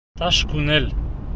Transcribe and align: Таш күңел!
Таш 0.21 0.39
күңел! 0.53 0.89